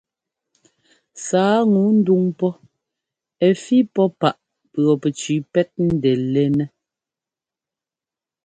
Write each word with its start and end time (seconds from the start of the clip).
Sǎa 1.25 1.57
ŋu 1.71 1.81
ndúŋ 1.97 2.23
pɔ́ 2.39 2.51
ɛ́ 3.47 3.51
fí 3.63 3.77
pɔ́ 3.93 4.07
páꞌ 4.19 4.39
pʉɔpɛcʉʉ 4.71 5.35
pɛ́t 5.53 5.69
ńdɛ́lɛ́nɛ́. 5.91 6.67